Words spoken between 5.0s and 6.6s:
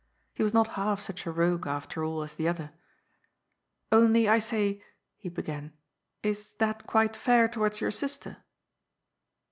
he began," is